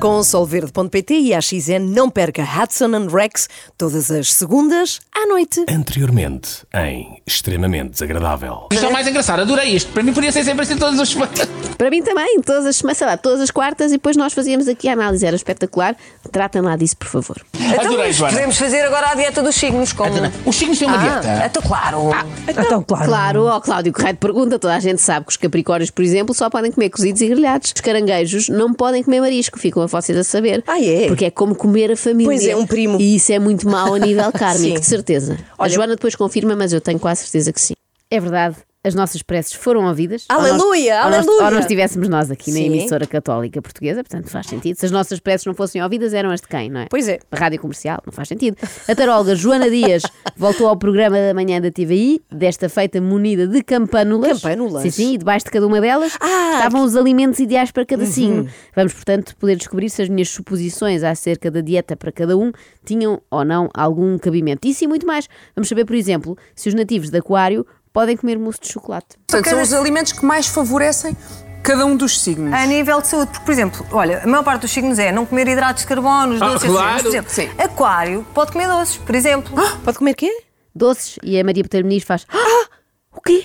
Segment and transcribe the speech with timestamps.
[0.00, 5.64] Com solverde.pt e a XN não perca Hudson and Rex todas as segundas à noite.
[5.68, 8.68] Anteriormente, em Extremamente Desagradável.
[8.70, 9.90] Isto é o mais engraçado, adorei isto.
[9.90, 11.40] Para mim podia ser sempre assim todas as semanas.
[11.76, 14.68] Para mim também, todas as semanas, sei lá, todas as quartas e depois nós fazíamos
[14.68, 15.96] aqui a análise, era espetacular.
[16.30, 17.44] Tratem lá disso, por favor.
[17.80, 18.34] Adorei, Joana.
[18.34, 20.12] Podemos fazer agora a dieta dos signos, como...
[20.46, 21.46] Os signos têm uma dieta.
[21.46, 22.10] Então, claro.
[22.46, 23.04] Então, claro.
[23.04, 26.32] Claro, ó Cláudio Correio de pergunta, toda a gente sabe que os capricórnios, por exemplo,
[26.34, 27.72] só podem comer cozidos e grelhados.
[27.74, 30.62] Os caranguejos não podem comer marisco, ficam a vocês a saber.
[30.66, 31.08] Ah, é?
[31.08, 32.26] Porque é como comer a família.
[32.26, 33.00] Pois é, um primo.
[33.00, 35.36] E isso é muito mau a nível kármico, de certeza.
[35.58, 37.74] a Olha- Joana depois confirma, mas eu tenho quase certeza que sim.
[38.10, 38.56] É verdade.
[38.84, 40.24] As nossas preces foram ouvidas.
[40.28, 41.44] Aleluia, ou nós- aleluia.
[41.46, 42.66] Ou nós estivéssemos nós aqui na Sim.
[42.66, 44.76] emissora católica portuguesa, portanto faz sentido.
[44.76, 46.86] Se as nossas preces não fossem ouvidas, eram as de quem, não é?
[46.88, 47.18] Pois é.
[47.32, 48.56] A rádio comercial, não faz sentido.
[48.86, 50.02] A taróloga Joana Dias
[50.36, 54.40] voltou ao programa da manhã da TVI, desta feita munida de campânulas.
[54.40, 54.82] Campânulas?
[54.84, 56.54] Sim, sim, e debaixo de cada uma delas Ah, Uhum.
[56.54, 58.48] estavam os alimentos ideais para cada signo.
[58.76, 62.52] Vamos, portanto, poder descobrir se as minhas suposições acerca da dieta para cada um
[62.84, 64.68] tinham ou não algum cabimento.
[64.68, 65.28] Isso e muito mais.
[65.56, 67.66] Vamos saber, por exemplo, se os nativos de Aquário
[67.98, 69.16] podem comer mousse de chocolate.
[69.26, 71.16] Portanto, são os alimentos que mais favorecem
[71.64, 72.52] cada um dos signos.
[72.54, 75.26] A nível de saúde, porque, por exemplo, olha, a maior parte dos signos é não
[75.26, 76.90] comer hidratos de carbono, os Ah, doces, claro.
[76.94, 77.50] assim, por exemplo, Sim.
[77.58, 79.52] aquário pode comer doces, por exemplo.
[79.84, 80.30] Pode comer quê?
[80.72, 82.66] Doces, e a Maria Botelho Muniz faz: Ah,
[83.12, 83.44] o quê?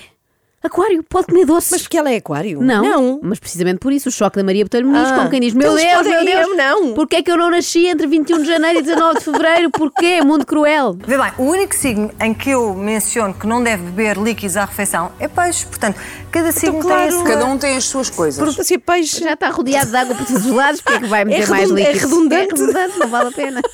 [0.64, 1.70] Aquário pode comer doces?
[1.70, 2.60] Mas porque ela é aquário?
[2.62, 3.20] Não, Não.
[3.22, 5.74] mas precisamente por isso, o choque da Maria Botelho Muniz, Ah, como quem diz, meu
[5.74, 6.94] Deus, podem meu Deus, eu não.
[6.94, 9.70] porquê é que eu não nasci entre 21 de janeiro e 19 de fevereiro?
[9.70, 10.22] Porquê?
[10.22, 10.96] Mundo cruel.
[11.06, 14.64] Vê bem, o único signo em que eu menciono que não deve beber líquidos à
[14.64, 15.66] refeição é peixe.
[15.66, 17.10] Portanto, cada signo claro.
[17.12, 17.24] tem a.
[17.24, 18.42] Cada um tem as suas coisas.
[18.54, 19.22] Por ser peixe.
[19.22, 21.62] Já está rodeado de água por todos os lados, porque é que vai meter mais
[21.68, 22.10] redund- é líquidos?
[22.10, 22.34] redundante.
[22.54, 23.60] É redundante, não vale a pena.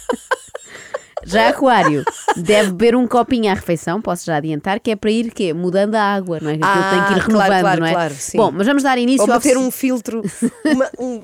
[1.24, 2.04] Já Aquário
[2.36, 5.52] deve beber um copinho à refeição, posso já adiantar, que é para ir quê?
[5.52, 6.56] mudando a água, não é?
[6.56, 7.92] Que Ah, tem que ir claro, renovando, claro, não é?
[7.92, 8.36] claro, sim.
[8.38, 10.22] Bom, mas vamos dar início Ou ao meter um filtro.
[10.64, 11.22] uma- um-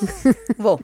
[0.58, 0.78] Bom,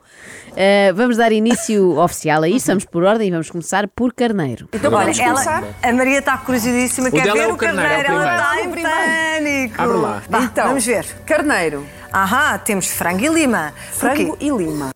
[0.51, 4.67] Uh, vamos dar início oficial a isto, vamos por ordem e vamos começar por Carneiro.
[4.73, 5.63] Então Olha, vamos ela, começar.
[5.81, 8.35] a Maria está curiosíssima, quer dela ver é o o carneiro, é o carneiro, ela
[8.35, 8.99] está em primeiro.
[8.99, 9.81] pânico.
[9.81, 10.21] Abre lá.
[10.29, 11.05] Vá, Então, vamos ver.
[11.25, 13.73] Carneiro, Ahá, temos frango e lima.
[13.93, 14.45] frango Porquê?
[14.45, 14.89] e lima.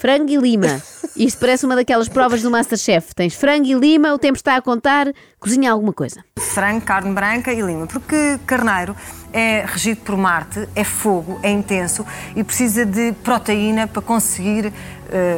[0.00, 0.82] Frango e lima.
[1.16, 3.14] Isto parece uma daquelas provas do Masterchef.
[3.14, 5.06] Tens frango e lima, o tempo está a contar,
[5.38, 6.24] cozinha alguma coisa.
[6.38, 7.86] Frango, carne branca e lima.
[7.86, 8.96] Porque carneiro
[9.32, 12.04] é regido por Marte, é fogo, é intenso
[12.34, 14.72] e precisa de proteína para conseguir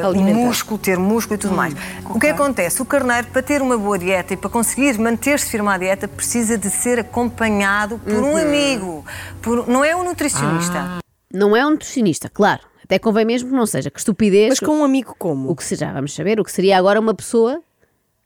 [0.03, 0.39] Alimentar.
[0.39, 1.75] músculo, ter músculo e tudo mais.
[2.05, 2.81] O que acontece?
[2.81, 6.57] O carneiro, para ter uma boa dieta e para conseguir manter-se firme à dieta, precisa
[6.57, 9.05] de ser acompanhado por um amigo.
[9.43, 10.99] Por, não é um nutricionista.
[11.33, 12.63] Não é um nutricionista, claro.
[12.89, 13.91] Até convém mesmo que não seja.
[13.91, 14.49] Que estupidez.
[14.49, 15.51] mas com um amigo como?
[15.51, 17.63] O que seja, vamos saber, o que seria agora uma pessoa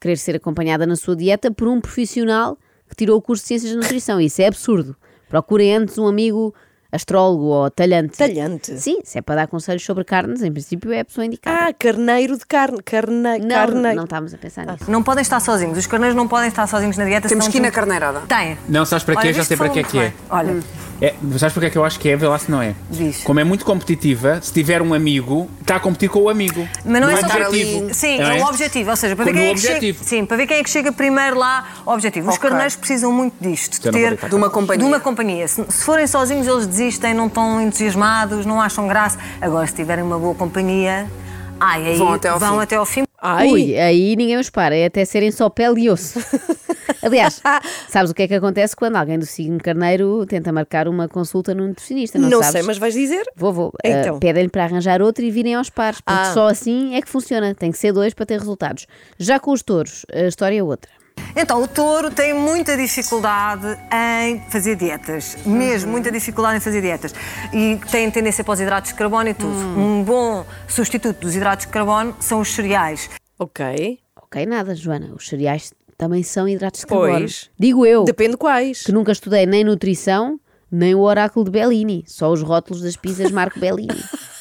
[0.01, 2.57] querer ser acompanhada na sua dieta por um profissional
[2.89, 4.21] que tirou o curso de Ciências da Nutrição.
[4.21, 4.95] Isso é absurdo.
[5.29, 6.55] Procurem antes um amigo
[6.93, 8.17] astrólogo ou talhante.
[8.17, 8.79] Talhante?
[8.79, 11.69] Sim, se é para dar conselhos sobre carnes, em princípio é a pessoa indicada.
[11.69, 12.81] Ah, carneiro de carne.
[12.85, 13.97] Carne, não, carneiro.
[13.97, 14.89] não estamos a pensar nisso.
[14.89, 15.77] Não podem estar sozinhos.
[15.77, 17.29] Os carneiros não podem estar sozinhos na dieta.
[17.29, 18.21] Temos que ir na carneirada.
[18.29, 18.57] Tem.
[18.69, 19.29] Não, sabes para quê?
[19.29, 20.13] Olha, Já sei para que é que é.
[20.31, 20.63] muito bem.
[21.05, 22.15] É, sabes porque é que eu acho que é?
[22.17, 22.77] Vê lá se não é.
[22.89, 23.25] Diz.
[23.25, 26.67] Como é muito competitiva, se tiver um amigo, está a competir com o amigo.
[26.85, 27.85] Mas não No é só objetivo.
[27.87, 28.91] para Sim, não é o objetivo.
[28.91, 29.99] Ou seja, para ver quem é que chega.
[30.01, 32.29] Sim, para ver quem é que chega primeiro lá objetivo.
[32.29, 32.49] Os Ok.
[32.49, 34.79] carneiros precisam muito disto, de não ter De uma companhia.
[34.85, 35.49] de uma companhia.
[35.49, 39.19] Se, se forem sozinhos, eles desistem, não estão entusiasmados, não acham graça.
[39.41, 41.11] Agora, se tiverem uma boa companhia,
[41.59, 42.63] ai, aí Vão até ao vão fim.
[42.63, 43.03] até ao fim.
[43.25, 46.19] Ai, Ui, aí ninguém os para, é até serem só pele e osso.
[47.01, 47.41] Aliás,
[47.89, 51.55] sabes o que é que acontece quando alguém do signo carneiro tenta marcar uma consulta
[51.55, 52.19] no nutricionista?
[52.19, 53.25] Não, não sei, mas vais dizer?
[53.37, 53.73] Vou, vou.
[53.85, 54.17] Então.
[54.17, 56.33] Ah, Pedem-lhe para arranjar outro e virem aos pares, porque Ah.
[56.35, 57.55] só assim é que funciona.
[57.55, 58.87] Tem que ser dois para ter resultados.
[59.19, 60.91] Já com os touros, a história é outra.
[61.35, 67.15] Então, o touro tem muita dificuldade em fazer dietas, mesmo muita dificuldade em fazer dietas.
[67.53, 69.55] E tem tendência para os hidratos de carbono e tudo.
[69.55, 73.09] Um bom substituto dos hidratos de carbono são os cereais.
[73.39, 73.99] Ok.
[74.21, 75.11] Ok, nada, Joana.
[75.15, 77.19] Os cereais também são hidratos de carbono.
[77.21, 77.51] Pois.
[77.59, 78.83] Digo eu, Depende quais.
[78.83, 80.39] que nunca estudei nem nutrição,
[80.71, 82.05] nem o oráculo de Bellini.
[82.07, 83.89] Só os rótulos das pizzas Marco Bellini.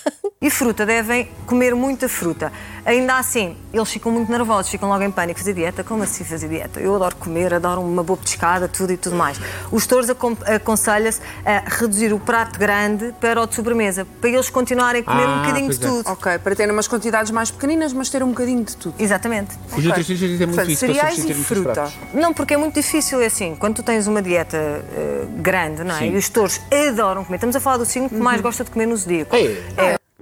[0.44, 2.52] E fruta, devem comer muita fruta.
[2.84, 5.38] Ainda assim, eles ficam muito nervosos, ficam logo em pânico.
[5.40, 5.84] Fazer dieta?
[5.84, 6.80] Como assim fazer dieta?
[6.80, 9.40] Eu adoro comer, adoro uma boa petiscada, tudo e tudo mais.
[9.72, 14.50] Os touros acon- aconselha-se a reduzir o prato grande para o de sobremesa, para eles
[14.50, 15.88] continuarem a comer um Ah, bocadinho de é.
[15.88, 16.10] tudo.
[16.10, 18.96] Ok, para terem umas quantidades mais pequeninas, mas ter um bocadinho de tudo.
[18.98, 19.56] Exatamente.
[19.78, 21.92] Os nutricionistas dizem muito Portanto, isso cereais e fruta.
[22.16, 25.94] Não, porque é muito difícil, é assim, quando tu tens uma dieta eh, grande, não
[25.94, 26.00] é?
[26.00, 26.14] Sim.
[26.14, 26.60] E os touros
[26.90, 27.36] adoram comer.
[27.38, 29.36] Estamos a falar do signo que mais gosta de comer no zodíaco.
[29.36, 29.64] Ei,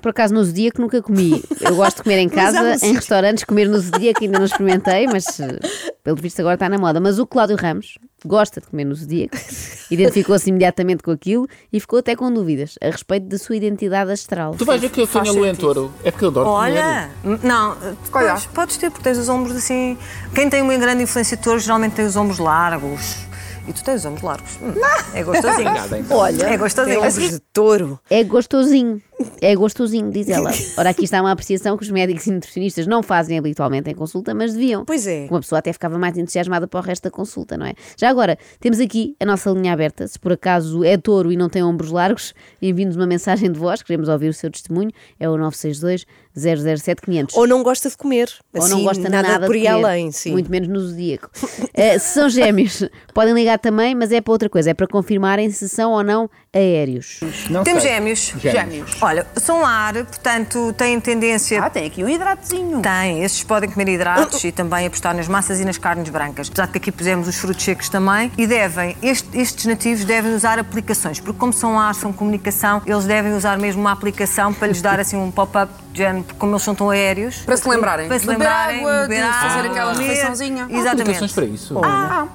[0.02, 1.44] Por acaso no Zodíaco nunca comi.
[1.62, 5.40] Eu gosto de comer em casa, em restaurantes, comer no Zodíaco ainda não experimentei, mas
[5.40, 5.60] eh,
[6.04, 7.00] pelo visto agora está na moda.
[7.00, 9.38] Mas o Cláudio Ramos, gosta de comer no zodíaco,
[9.92, 14.56] identificou-se imediatamente com aquilo e ficou até com dúvidas a respeito da sua identidade astral.
[14.58, 15.92] Tu vais ver que eu tenho a lua em touro.
[16.04, 17.40] É porque eu adoro Olha, comer.
[17.44, 17.96] não, Olha.
[18.32, 19.98] podes, podes ter, porque tens os ombros assim.
[20.34, 23.28] Quem tem uma grande influência de touro geralmente tem os ombros largos.
[23.68, 24.58] E tu tens os ombros largos.
[24.62, 24.74] Hum,
[25.14, 25.70] é gostosinho.
[25.70, 26.18] Obrigada, então.
[26.18, 27.00] Olha, É gostosinho.
[27.02, 28.00] tem ombros de touro.
[28.10, 29.02] É gostosinho.
[29.42, 30.52] É gostosinho, diz ela.
[30.78, 34.34] Ora, aqui está uma apreciação que os médicos e nutricionistas não fazem habitualmente em consulta,
[34.34, 34.86] mas deviam.
[34.86, 35.28] Pois é.
[35.30, 37.74] Uma pessoa até ficava mais entusiasmada para o resto da consulta, não é?
[37.98, 40.08] Já agora, temos aqui a nossa linha aberta.
[40.08, 43.82] Se por acaso é touro e não tem ombros largos, envie-nos uma mensagem de voz,
[43.82, 44.92] queremos ouvir o seu testemunho.
[45.20, 46.06] É o 962
[46.36, 47.36] 007 500.
[47.36, 48.30] Ou não gosta de comer.
[48.54, 50.32] Ou Assim, não gosta nada, nada por de comer, além, sim.
[50.32, 51.30] Muito menos no zodíaco.
[51.74, 52.84] Eh, se são gêmeos,
[53.14, 56.30] podem ligar também, mas é para outra coisa, é para confirmarem se são ou não
[56.52, 57.20] aéreos.
[57.50, 57.94] Não Temos sei.
[57.94, 58.34] gêmeos.
[58.38, 59.02] Gêmeos.
[59.10, 61.64] Olha, são ar, portanto, têm tendência.
[61.64, 62.80] Ah, tem aqui um hidratozinho.
[62.80, 66.48] Tem, esses podem comer hidratos e também apostar nas massas e nas carnes brancas.
[66.48, 68.32] Apesar de que aqui pusemos os frutos secos também.
[68.38, 73.06] E devem, este- estes nativos devem usar aplicações, porque como são ar, são comunicação, eles
[73.06, 76.76] devem usar mesmo uma aplicação para lhes dar assim um pop-up, porque como eles são
[76.76, 77.38] tão aéreos.
[77.40, 78.08] Para se lembrarem.
[78.08, 80.66] Para se beber lembrarem, água, beber de fazer água, aquela refeiçãozinha.
[80.66, 81.02] Há Exatamente.
[81.02, 81.82] Aplicações para isso?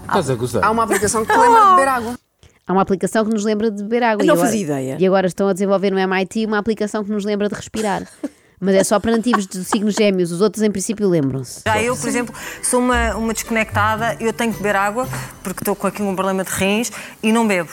[0.09, 0.65] Estás a gozar.
[0.65, 2.24] Há uma aplicação que te lembra de beber água.
[2.67, 4.23] Há uma aplicação que nos lembra de beber água.
[4.23, 4.97] Eu e não agora- fazia ideia.
[4.99, 8.07] E agora estão a desenvolver no MIT uma aplicação que nos lembra de respirar.
[8.61, 11.61] Mas é só para nativos de signos gêmeos, os outros em princípio lembram-se.
[11.67, 15.07] Já eu, por exemplo, sou uma, uma desconectada, eu tenho que beber água,
[15.43, 16.91] porque estou com aqui um problema de rins
[17.23, 17.69] e não bebo.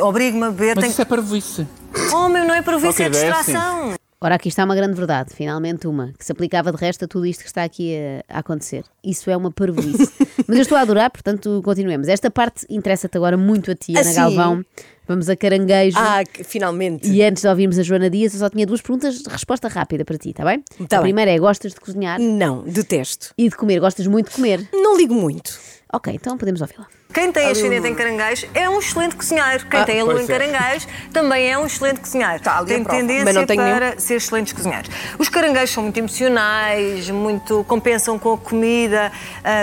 [0.00, 0.74] Obrigo-me a beber.
[0.74, 0.90] Mas tenho...
[0.90, 1.68] isso é para isso.
[2.12, 2.68] Homem, não é se
[3.02, 3.10] é é assim.
[3.10, 3.94] distração.
[4.24, 7.26] Ora, aqui está uma grande verdade, finalmente uma, que se aplicava de resto a tudo
[7.26, 7.96] isto que está aqui
[8.28, 8.84] a, a acontecer.
[9.02, 10.12] Isso é uma parvoíce.
[10.46, 12.06] Mas eu estou a adorar, portanto, continuemos.
[12.06, 14.14] Esta parte interessa-te agora muito a ti, Ana Assim?
[14.14, 14.64] Galvão.
[15.08, 15.98] Vamos a caranguejo.
[15.98, 17.08] Ah, que- finalmente.
[17.08, 20.04] E antes de ouvirmos a Joana Dias, eu só tinha duas perguntas de resposta rápida
[20.04, 20.62] para ti, está bem?
[20.88, 21.06] Tá a bem.
[21.12, 23.34] primeira é: gostas de cozinhar Não, detesto.
[23.36, 23.80] e de comer?
[23.80, 24.68] Gostas muito de comer?
[24.72, 25.58] Não ligo muito.
[25.94, 26.86] Ok, então podemos ouvi-la.
[27.12, 29.66] Quem tem ascendente em caranguejo é um excelente cozinheiro.
[29.66, 30.26] Quem tem a lua em é.
[30.26, 32.36] caranguejo também é um excelente cozinheiro.
[32.36, 34.88] Está ali a tem tendência Mas não tenho para ser excelentes cozinheiros.
[35.18, 39.12] Os caranguejos são muito emocionais, muito compensam com a comida,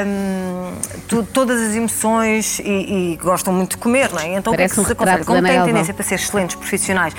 [0.06, 0.72] hum,
[1.08, 4.36] tu- todas as emoções e, e gostam muito de comer, não é?
[4.36, 5.25] Então Parece o que é um que se aconselha?
[5.25, 7.16] Como têm tendência para ser excelentes profissionais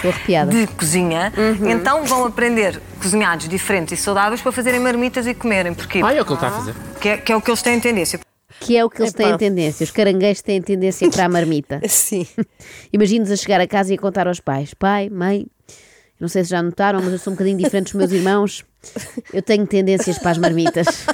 [0.49, 1.33] de cozinha,
[1.69, 5.75] então vão aprender cozinhados diferentes e saudáveis para fazerem marmitas e comerem.
[5.75, 6.01] Porquê?
[6.05, 6.75] Ah, é o que ele está a fazer.
[7.01, 8.21] Que, é, que é o que eles têm tendência.
[8.61, 9.25] Que é o que eles Epá.
[9.25, 9.85] têm tendência.
[9.85, 11.81] Os caranguejos têm tendência para a marmita.
[11.89, 12.27] Sim.
[12.93, 15.47] Imagines a chegar a casa e a contar aos pais: pai, mãe,
[16.21, 18.65] não sei se já notaram, mas eu sou um bocadinho diferente dos meus irmãos.
[19.33, 20.87] Eu tenho tendências para as marmitas.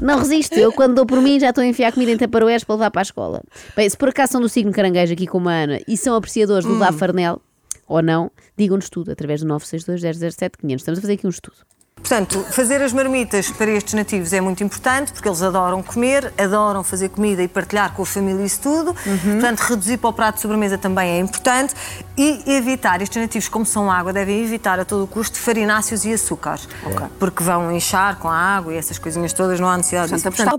[0.00, 2.74] Não resisto, eu quando dou por mim já estou a enfiar comida em taparoeiros para
[2.74, 3.42] levar para a escola.
[3.76, 6.64] Bem, se por acaso são do signo caranguejo aqui como a Ana e são apreciadores
[6.64, 7.42] de levar farnel,
[7.86, 10.80] ou não, digam-nos tudo através do 962 007 500.
[10.80, 11.56] Estamos a fazer aqui um estudo.
[12.00, 16.82] Portanto, fazer as marmitas para estes nativos é muito importante porque eles adoram comer, adoram
[16.82, 18.94] fazer comida e partilhar com a família isso tudo.
[18.94, 21.74] Portanto, reduzir para o prato de sobremesa também é importante
[22.16, 26.12] e evitar, estes nativos, como são água, devem evitar a todo o custo farináceos e
[26.12, 26.68] açúcares.
[27.18, 30.24] Porque vão inchar com a água e essas coisinhas todas, não há necessidade disso.
[30.30, 30.50] Portanto,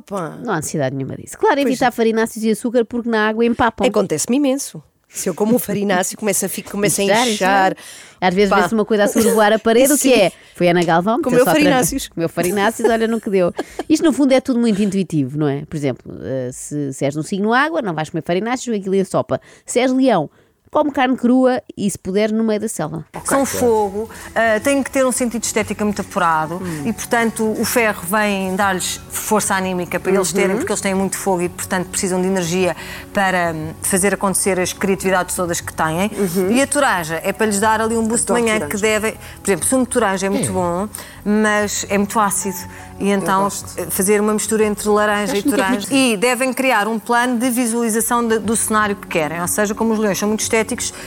[0.46, 1.38] Não há necessidade nenhuma disso.
[1.38, 3.86] Claro, evitar farináceos e açúcar porque na água empapam.
[3.86, 4.82] acontece-me imenso.
[5.13, 7.75] Se eu como um farináceo, começa a, ficar, começa a Inchar.
[8.19, 10.31] Às vezes vê-se uma coisa a sobrevoar a parede, o que é?
[10.56, 11.22] Foi Ana Galvão.
[11.22, 12.08] Comeu farináceos.
[12.08, 13.54] Comeu farináceos, olha no que deu.
[13.90, 15.66] Isto no fundo é tudo muito intuitivo, não é?
[15.66, 19.04] Por exemplo, eh, se, se és um signo água, não vais comer farináceos, aquilo em
[19.04, 19.42] sopa.
[19.66, 20.30] Se és leão,
[20.71, 23.04] come carne crua e se puder no meio da selva.
[23.25, 26.83] são fogo, ah, têm que ter um sentido de estética muito apurado Hum.
[26.85, 30.33] e, portanto, o ferro vem dar-lhes força anímica para eles Uhum.
[30.40, 32.75] terem, porque eles têm muito fogo e, portanto, precisam de energia
[33.13, 36.09] para hum, fazer acontecer as criatividades todas que têm.
[36.18, 36.51] Uhum.
[36.51, 39.13] E a toranja é para lhes dar ali um boost de manhã que devem.
[39.44, 40.87] Por exemplo, sumo de toranja é muito bom,
[41.25, 42.57] mas é muito ácido.
[42.99, 43.90] E então gosto.
[43.92, 45.87] fazer uma mistura entre laranja e toranja.
[45.92, 49.42] E devem criar um plano de visualização de- do cenário que querem.
[49.42, 50.60] Ou seja, como os leões são muito estéticos,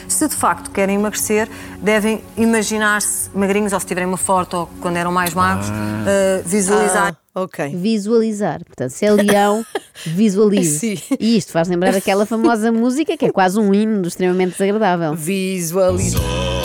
[0.08, 1.48] se de facto querem emagrecer,
[1.80, 5.68] devem imaginar-se magrinhos, ou se tiverem uma foto ou quando eram mais magros,
[6.06, 7.16] eh, visualizar.
[7.34, 7.74] Ah, ok.
[7.76, 8.64] Visualizar.
[8.64, 9.64] Portanto, se é leão,
[10.06, 10.78] visualize.
[10.78, 11.16] Sim.
[11.18, 15.14] E isto faz lembrar aquela famosa música que é quase um hino extremamente desagradável.
[15.14, 16.18] Visualiza.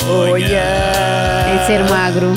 [0.09, 0.63] Olha.
[1.53, 2.33] Em ser magro,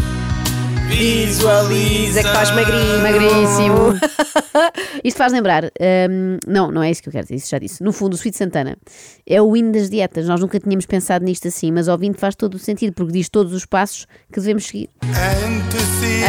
[0.99, 3.03] Visualiza que faz magrinho.
[3.03, 3.99] magríssimo.
[5.03, 7.83] Isto faz lembrar, hum, não, não é isso que eu quero dizer, isso já disse.
[7.83, 8.77] No fundo, o Sweet Santana
[9.27, 10.27] é o hino das dietas.
[10.27, 13.53] Nós nunca tínhamos pensado nisto assim, mas ouvindo faz todo o sentido, porque diz todos
[13.53, 14.89] os passos que devemos seguir.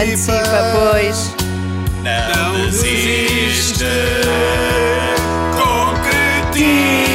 [0.02, 0.34] Antecipa,
[0.92, 1.36] pois.
[2.04, 3.84] Não desiste.
[5.56, 7.13] Concretiza.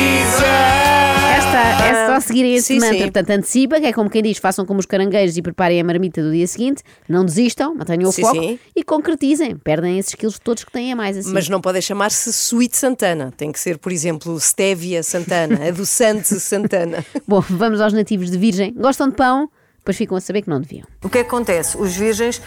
[1.48, 2.96] Esta é só só seguirem este Sim, mantra.
[2.96, 3.02] sim.
[3.02, 6.22] Portanto, antecipa, que é como quem diz, façam como os caranguejos e preparem a marmita
[6.22, 8.58] do dia seguinte, não desistam, mantenham o Sim, foco sim.
[8.74, 9.56] e concretizem.
[9.56, 11.16] Perdem esses quilos todos que têm a mais.
[11.16, 11.32] Assim.
[11.32, 13.32] Mas não pode chamar-se Sweet Santana.
[13.36, 17.04] Tem que ser, por exemplo, Stevia Santana, adoçante Santana.
[17.26, 18.72] Bom, vamos aos nativos de Virgem.
[18.74, 20.86] Gostam de pão, depois ficam a saber que não deviam.
[21.02, 21.76] O que é que acontece?
[21.76, 22.42] Os virgens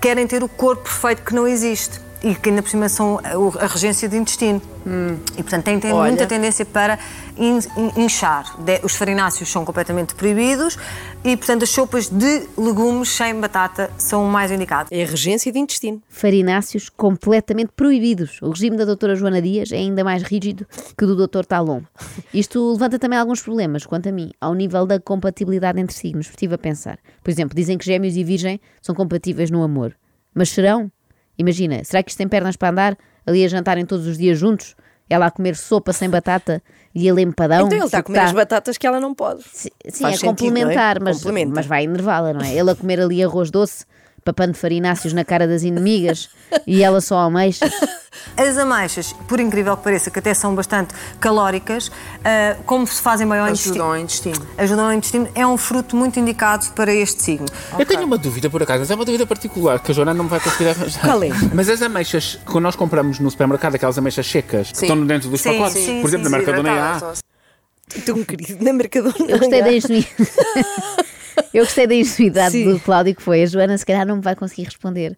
[0.00, 3.20] querem ter o corpo perfeito que não existe e que ainda por cima são
[3.60, 4.60] a, regência do intestino.
[5.36, 6.08] E portanto têm, têm Olha.
[6.10, 6.98] muita tendência para
[7.36, 8.60] in- in- inchar.
[8.62, 10.76] De- os farináceos são completamente proibidos
[11.22, 14.90] e portanto as sopas de legumes sem batata são o mais indicados.
[14.92, 16.02] É a regência de intestino.
[16.08, 18.40] Farináceos completamente proibidos.
[18.42, 20.66] O regime da doutora Joana Dias é ainda mais rígido
[20.96, 21.82] que o do doutor Talon.
[22.32, 26.28] Isto levanta também alguns problemas, quanto a mim, ao nível da compatibilidade entre signos.
[26.28, 26.98] Estive a pensar.
[27.22, 29.94] Por exemplo, dizem que gêmeos e virgem são compatíveis no amor.
[30.34, 30.90] Mas serão?
[31.38, 32.96] Imagina, será que isto tem pernas para andar?
[33.26, 34.74] Ali a jantarem todos os dias juntos?
[35.08, 36.62] Ela a comer sopa sem batata
[36.94, 37.66] e ele empadão?
[37.66, 39.42] então ele está a comer Tá- as batatas que ela não pode.
[39.52, 41.10] Sim, Faz é sentido, complementar, não é?
[41.10, 41.52] mas, Complementa.
[41.54, 42.54] mas vai enervá-la, não é?
[42.54, 43.84] Ele a comer ali arroz doce,
[44.24, 46.28] papando farináceos na cara das inimigas
[46.66, 47.70] e ela só ameixas.
[48.36, 51.90] As ameixas, por incrível que pareça, que até são bastante calóricas,
[52.24, 54.46] ah, como se fazem bem ao intestino, Ajudam ao intestino.
[54.56, 57.46] ajudam ao intestino, é um fruto muito indicado para este signo.
[57.78, 60.26] Eu tenho uma dúvida por acaso, mas é uma dúvida particular que a Joana não
[60.26, 61.02] vai conseguir arranjar.
[61.02, 61.28] Qual é?
[61.52, 65.40] Mas as ameixas que nós compramos no supermercado, aquelas ameixas secas, que estão dentro dos
[65.40, 69.14] Sim, pacotes, sim, por exemplo, sim, na sim, Mercadona A, Tão querido, na Mercadona.
[69.28, 69.68] Eu gostei da.
[71.54, 72.72] Eu gostei da ingenuidade Sim.
[72.72, 73.44] do Cláudio que foi.
[73.44, 75.16] A Joana se calhar não me vai conseguir responder.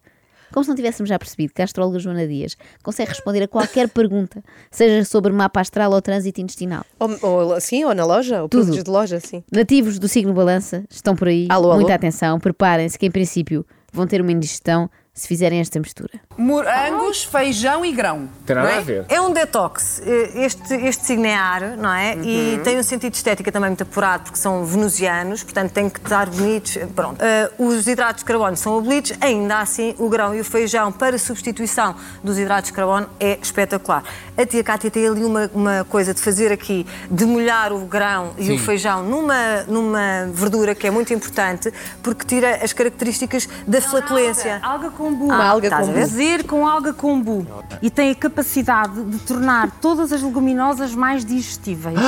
[0.52, 3.88] Como se não tivéssemos já percebido que a astróloga Joana Dias consegue responder a qualquer
[3.88, 6.84] pergunta, seja sobre mapa astral ou trânsito intestinal.
[7.00, 9.42] Ou, ou, sim, ou na loja, ou produtos de loja, sim.
[9.50, 11.46] Nativos do signo balança estão por aí.
[11.48, 11.80] Alô, alô?
[11.80, 16.10] Muita atenção, preparem-se que em princípio vão ter uma indigestão se fizerem esta mistura.
[16.36, 18.28] Morangos, feijão e grão.
[18.44, 18.78] tem nada não é?
[18.78, 19.06] a ver.
[19.08, 20.02] É um detox.
[20.04, 22.14] Eh, Este, este signo é ar, não é?
[22.14, 22.22] Uhum.
[22.22, 26.28] E tem um sentido estética também muito apurado, porque são venusianos, portanto têm que estar
[26.28, 26.76] bonitos.
[26.94, 27.18] Pronto.
[27.22, 31.18] Eh, os hidratos de carbono são abolidos, ainda assim o grão e o feijão para
[31.18, 34.04] substituição dos hidratos de carbono é espetacular.
[34.36, 38.34] A tia Cátia tem ali uma, uma coisa de fazer aqui, de molhar o grão
[38.36, 38.64] e o Sim.
[38.64, 44.60] feijão numa, numa verdura que é muito importante, porque tira as características da flatulência.
[44.62, 45.24] Alga kombu.
[45.26, 46.00] Uma alga estás a ver?
[46.00, 47.46] Fazer com alga kombu.
[47.80, 51.98] E tem a capacidade de tornar todas as leguminosas mais digestíveis.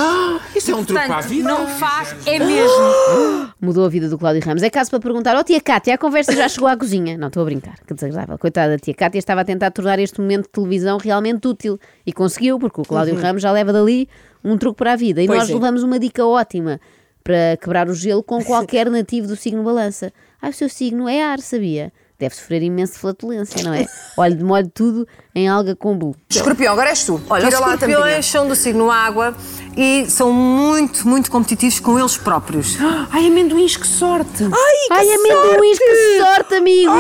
[0.55, 1.49] Isso é um truque para a vida.
[1.49, 2.85] não faz, é mesmo.
[3.61, 4.63] Mudou a vida do Cláudio Ramos.
[4.63, 7.17] É caso para perguntar, ó tia Cátia, a conversa já chegou à cozinha.
[7.17, 8.39] Não, estou a brincar, que desagradável.
[8.39, 11.79] Coitada da tia Cátia estava a tentar tornar este momento de televisão realmente útil.
[12.07, 14.09] E conseguiu, porque o Cláudio Ramos já leva dali
[14.45, 15.23] um truque para a vida.
[15.23, 15.55] E Pois nós é.
[15.55, 16.81] levamos uma dica ótima
[17.23, 20.13] para quebrar o gelo com qualquer nativo do signo balança.
[20.41, 21.93] Ah, o seu signo é ar, sabia?
[22.19, 23.87] Deve sofrer imenso de flatulência, não é?
[24.17, 26.17] Olha, de molho tudo em alga kombu.
[26.29, 27.21] Escorpião, agora és tu.
[27.31, 27.91] Olha, os Tira tampinha.
[27.91, 29.37] escorpiões são do signo água
[29.77, 32.77] e são muito, muito competitivos com eles próprios.
[33.13, 34.43] Ai, amendoins, que sorte.
[34.91, 36.93] Ai, amendoins, que sorte, amigo!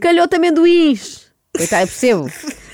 [0.00, 1.26] Calhou-te amendoins!
[1.54, 2.30] Coitado, eu percebo.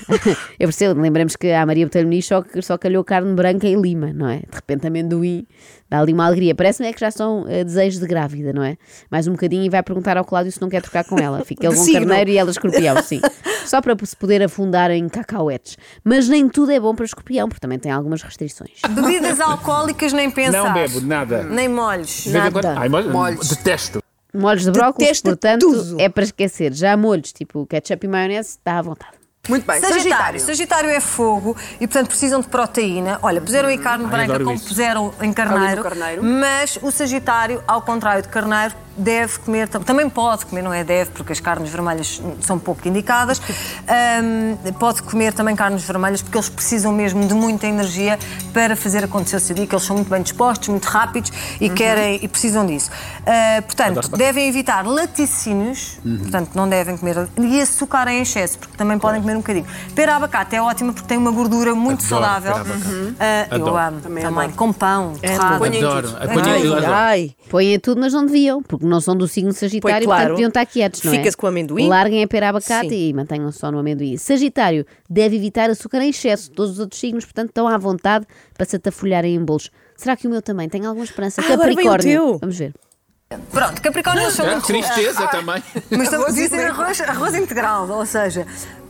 [0.59, 4.11] Eu percebo, lembramos que a Maria Botelho Muniz só, só calhou carne branca e lima,
[4.13, 4.37] não é?
[4.37, 5.45] De repente amendoim
[5.89, 6.55] dá ali uma alegria.
[6.55, 8.77] Parece-me é que já são eh, desejos de grávida, não é?
[9.09, 11.43] Mais um bocadinho e vai perguntar ao Cláudio se não quer trocar com ela.
[11.43, 11.99] Fica ele com signo.
[12.07, 13.21] carneiro e ela escorpião, sim.
[13.65, 15.77] Só para se poder afundar em cacauetes.
[16.03, 18.79] Mas nem tudo é bom para escorpião, porque também tem algumas restrições.
[18.89, 20.63] Bebidas alcoólicas nem pensar.
[20.63, 21.43] Não bebo nada.
[21.43, 22.27] Nem molhos.
[22.27, 22.75] Em Nada.
[22.77, 23.11] Ai, molhos.
[23.11, 23.49] Molhos.
[23.49, 24.03] Detesto.
[24.33, 26.01] Molhos de brócolis, Detesta portanto, tudo.
[26.01, 26.73] é para esquecer.
[26.73, 29.24] Já molhos, tipo ketchup e maionese, dá à vontade.
[29.47, 29.79] Muito bem.
[29.79, 30.01] Sagitário.
[30.03, 30.39] Sagitário.
[30.39, 33.19] Sagitário é fogo e, portanto, precisam de proteína.
[33.21, 34.67] Olha, puseram aí carne branca como isso.
[34.67, 36.23] puseram em carneiro, carneiro.
[36.23, 40.83] mas o Sagitário, ao contrário de carneiro, deve comer, tam- também pode comer, não é
[40.83, 43.41] deve, porque as carnes vermelhas são pouco indicadas,
[43.87, 48.17] Ahm, pode comer também carnes vermelhas porque eles precisam mesmo de muita energia
[48.53, 51.69] para fazer acontecer o seu dia, que eles são muito bem dispostos, muito rápidos e
[51.69, 52.89] querem e precisam disso.
[53.25, 58.97] Ah, portanto, devem evitar laticínios, portanto, não devem comer e açúcar em excesso, porque também
[58.97, 59.65] podem comer um bocadinho.
[59.93, 62.55] Pera abacate é ótima porque tem uma gordura muito Adoro saudável.
[62.55, 63.15] abacate.
[63.19, 64.53] Ah, eu amo Também também, adoro.
[64.57, 65.57] com pão, torrado.
[65.59, 66.07] Ponha em Adoro.
[66.81, 66.85] tudo.
[66.93, 67.31] Ai.
[67.49, 70.19] Põem a tudo, mas não deviam, porque não são do signo Sagitário, Pois, claro.
[70.21, 71.17] portanto deviam estar quietos, não é?
[71.17, 71.87] Fica-se com o amendoim.
[71.87, 73.09] Larguem a pera abacate Sim.
[73.09, 74.17] e mantenham só no amendoim.
[74.17, 76.51] Sagitário deve evitar açúcar em excesso.
[76.51, 78.25] Todos os outros signos, portanto, estão à vontade
[78.55, 79.69] para se atafolharem em bolos.
[79.95, 81.41] Será que o meu também tem alguma esperança?
[81.41, 82.11] Ah, agora vem o Capricórnio.
[82.29, 82.37] teu.
[82.39, 82.73] Vamos ver.
[83.51, 85.61] Pronto, Capricórnio são Ah, muito Tristeza também.
[85.89, 88.45] Mas estamos a dizer arroz, arroz integral, ou seja,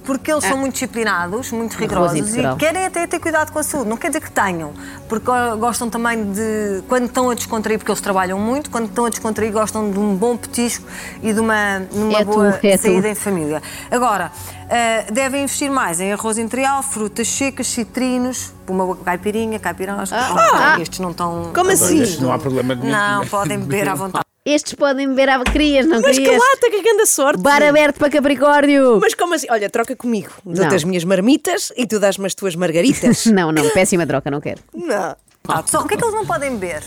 [0.05, 3.89] porque eles são muito disciplinados, muito rigorosos e querem até ter cuidado com a saúde.
[3.89, 4.73] Não quer dizer que tenham,
[5.09, 5.25] porque
[5.59, 9.51] gostam também de, quando estão a descontrair, porque eles trabalham muito, quando estão a descontrair,
[9.51, 10.85] gostam de um bom petisco
[11.21, 12.81] e de uma, numa É tu, boa é tu.
[12.81, 13.61] saída em família.
[13.89, 14.31] Agora,
[14.65, 20.11] uh, devem investir mais em arroz integral, frutas secas, citrinos, uma caipirinha, caipirões.
[20.11, 20.77] Ah!
[20.79, 21.51] estes não estão.
[21.53, 22.03] Como assim?
[22.21, 22.91] Não há problema nenhum.
[22.91, 24.24] Não, podem beber à vontade.
[24.45, 26.39] Estes podem beber a crias, não Mas que querias?
[26.39, 27.41] lata, que grande sorte!
[27.41, 28.99] Bar aberto para Capricórnio!
[29.01, 29.47] Mas como assim?
[29.49, 30.29] Olha, troca comigo.
[30.45, 33.25] Dou-te as minhas marmitas e tu dás-me as tuas margaritas.
[33.35, 34.61] Não, não, péssima troca, não quero.
[34.71, 35.15] não.
[35.47, 36.83] Ah, só, o que é que eles não podem beber?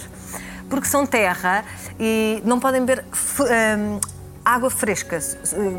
[0.71, 1.65] Porque são terra
[1.99, 3.05] e não podem beber
[3.41, 4.01] hum,
[4.55, 5.19] água fresca,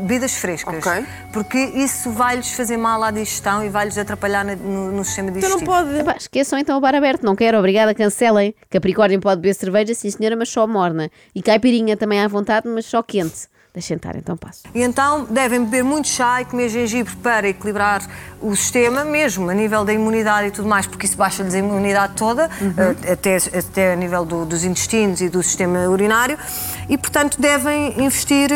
[0.00, 0.86] bebidas frescas.
[0.86, 1.04] Ok.
[1.32, 5.70] Porque isso vai-lhes fazer mal à digestão e vai-lhes atrapalhar no, no sistema Então digestivo.
[5.70, 5.98] não pode.
[5.98, 8.54] Epá, esqueçam então o bar aberto, não quero, obrigada, cancelem.
[8.70, 11.10] Capricórnio pode beber cerveja, sim senhora, mas só morna.
[11.34, 13.48] E caipirinha também à vontade, mas só quente.
[13.72, 14.62] Deixem estar, então passo.
[14.74, 18.02] E então devem beber muito chá e comer gengibre para equilibrar
[18.42, 22.14] o sistema, mesmo a nível da imunidade e tudo mais, porque isso baixa-lhes a imunidade
[22.16, 22.50] toda,
[23.04, 26.36] eh, até, até a nível do- dos intestinos e do sistema urinário.
[26.88, 28.50] E, portanto, devem investir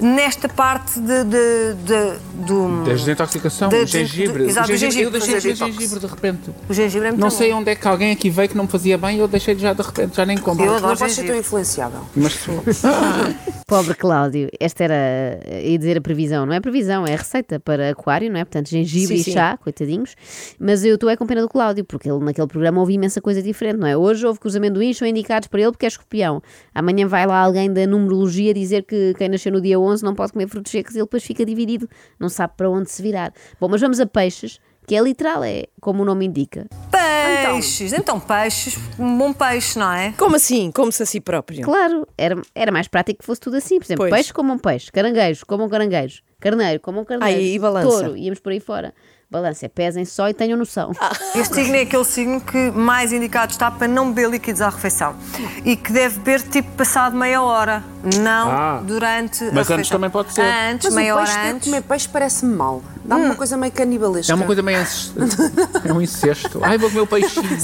[0.00, 2.84] nesta parte de, de- de- do.
[2.84, 4.44] Da desintoxicação, Da o gengibre.
[4.46, 5.74] Exato, o o gengibre, eu deixei de detox.
[5.74, 6.50] gengibre de repente.
[6.66, 7.36] O gengibre é muito Não bom.
[7.36, 9.54] sei onde é que alguém aqui veio que não me fazia bem e eu deixei
[9.54, 10.64] de já de repente, já nem compro.
[10.64, 12.00] Eu adoro Não podes ser tão influenciável.
[12.14, 12.38] Mas
[13.66, 18.30] Pobre Cláudio, esta era, ia dizer a previsão, não é previsão, é receita para aquário,
[18.30, 18.44] não é?
[18.44, 19.32] Portanto, gengibre Sim, e sim.
[19.32, 20.14] chá, coitadinhos.
[20.58, 23.42] Mas eu estou é com pena do Cláudio, porque ele naquele programa houve imensa coisa
[23.42, 23.96] diferente, não é?
[23.96, 26.42] Hoje houve que os amendoins são indicados para ele porque é escorpião.
[26.74, 30.32] Amanhã vai lá alguém da numerologia dizer que quem nasceu no dia 11 não pode
[30.32, 31.88] comer frutos secos e ele depois fica dividido,
[32.18, 33.32] não sabe para onde se virar.
[33.60, 36.66] Bom, mas vamos a peixes, que é literal, é como o nome indica.
[36.90, 37.92] Peixes.
[37.92, 40.12] Então, peixes, um bom peixe, não é?
[40.16, 40.70] Como assim?
[40.70, 41.62] Como-se a si próprio?
[41.62, 43.78] Claro, era, era mais prático que fosse tudo assim.
[43.78, 44.12] Por exemplo, Pois.
[44.14, 47.88] peixe como um peixe, caranguejo como um caranguejo, carneiro como um carneiro, Ah, e balança?
[47.88, 48.94] touro, íamos por aí fora.
[49.28, 50.92] Balança, é pesem só e tenham noção.
[51.34, 55.16] Este signo é aquele signo que mais indicado está para não beber líquidos à refeição.
[55.64, 57.82] E que deve beber tipo passado meia hora,
[58.20, 58.80] não Ah.
[58.84, 59.96] durante a Mas antes refeição.
[59.96, 60.42] também pode ser.
[60.42, 61.68] Antes, Mas meia o hora peixe, antes.
[61.68, 62.82] comer peixe parece-me mal.
[63.04, 64.32] Dá-me uma coisa meio canibalesca.
[64.32, 64.78] é uma coisa meio.
[64.78, 65.12] ances-
[65.84, 66.60] É um incesto.
[66.62, 67.58] Ai, vou comer o peixinho.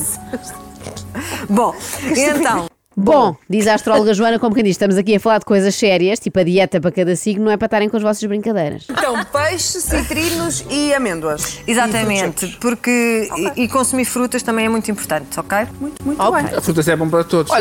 [1.48, 1.74] Bom,
[2.16, 5.74] então, Bom, diz a astróloga Joana, como quem diz, estamos aqui a falar de coisas
[5.74, 8.86] sérias, tipo a dieta para cada signo, não é para estarem com as vossas brincadeiras.
[8.90, 11.60] Então, peixe, citrinos e amêndoas.
[11.66, 15.58] exatamente, porque e, e consumir frutas também é muito importante, ok?
[15.80, 16.46] Muito, muito bem.
[16.56, 17.52] A frutas é bom para todos.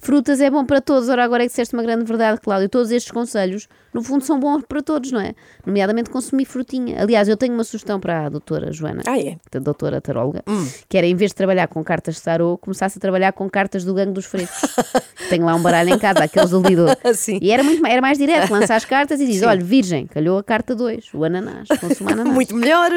[0.00, 2.68] Frutas é bom para todos, ora agora é que disseste uma grande verdade, Cláudio.
[2.68, 5.34] Todos estes conselhos, no fundo, são bons para todos, não é?
[5.66, 7.02] Nomeadamente consumir frutinha.
[7.02, 9.02] Aliás, eu tenho uma sugestão para a doutora Joana.
[9.06, 9.36] Ah, é?
[9.50, 10.42] da doutora taróloga,
[10.88, 13.84] que era em vez de trabalhar com cartas de tarô, começasse a trabalhar com cartas
[13.84, 14.74] do gangue dos frescos.
[15.28, 16.86] Tenho lá um baralho em casa, aqueles do Lidl.
[17.14, 17.38] Sim.
[17.42, 20.44] E era, muito, era mais direto, lança as cartas e diz: olha, virgem, calhou a
[20.44, 22.34] carta 2, o ananás, consuma ananás.
[22.34, 22.90] Muito melhor.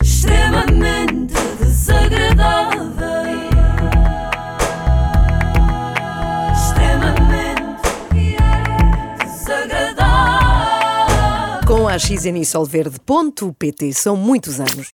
[0.00, 3.33] extremamente desagradável.
[11.94, 14.74] A XN Solverde.pt são muitos anos.